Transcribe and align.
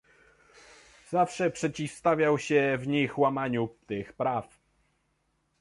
Zawsze 1.09 1.51
przeciwstawiał 1.51 2.37
się 2.37 2.77
w 2.77 2.87
nich 2.87 3.19
łamaniu 3.19 3.69
tych 3.87 4.13
praw 4.13 4.59